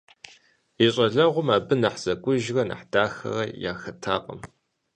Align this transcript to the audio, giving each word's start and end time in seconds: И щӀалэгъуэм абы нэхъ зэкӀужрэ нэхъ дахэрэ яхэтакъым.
И 0.85 0.87
щӀалэгъуэм 0.93 1.49
абы 1.55 1.75
нэхъ 1.81 1.99
зэкӀужрэ 2.03 2.63
нэхъ 2.69 2.85
дахэрэ 2.91 3.43
яхэтакъым. 3.71 4.39